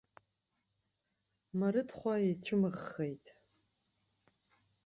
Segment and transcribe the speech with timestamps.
[1.59, 3.25] Марыҭхәа ицәымыӷхеит.